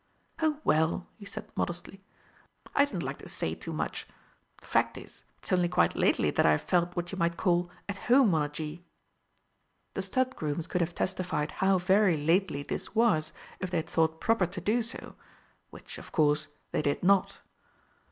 "Oh, 0.41 0.59
well," 0.63 1.05
he 1.19 1.25
said 1.25 1.51
modestly, 1.55 2.01
"I 2.73 2.85
didn't 2.85 3.03
like 3.03 3.19
to 3.19 3.27
say 3.27 3.53
too 3.53 3.71
much. 3.71 4.07
Fact 4.59 4.97
is, 4.97 5.23
it's 5.37 5.51
only 5.53 5.69
quite 5.69 5.95
lately 5.95 6.31
that 6.31 6.43
I've 6.47 6.63
felt 6.63 6.95
what 6.95 7.11
you 7.11 7.19
might 7.19 7.37
call 7.37 7.69
at 7.87 7.99
home 8.09 8.33
on 8.33 8.41
a 8.41 8.49
gee." 8.49 8.83
The 9.93 10.01
Stud 10.01 10.35
grooms 10.35 10.65
could 10.65 10.81
have 10.81 10.95
testified 10.95 11.51
how 11.51 11.77
very 11.77 12.17
lately 12.17 12.63
this 12.63 12.95
was 12.95 13.31
if 13.59 13.69
they 13.69 13.77
had 13.77 13.89
thought 13.89 14.19
proper 14.19 14.47
to 14.47 14.59
do 14.59 14.81
so 14.81 15.13
which, 15.69 15.99
of 15.99 16.11
course, 16.11 16.47
they 16.71 16.81
did 16.81 17.03
not. 17.03 17.41